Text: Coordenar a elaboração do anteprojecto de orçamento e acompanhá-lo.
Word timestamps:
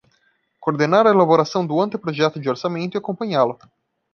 Coordenar 0.59 1.05
a 1.05 1.11
elaboração 1.11 1.63
do 1.63 1.79
anteprojecto 1.79 2.39
de 2.39 2.49
orçamento 2.49 2.97
e 2.97 2.97
acompanhá-lo. 2.97 3.55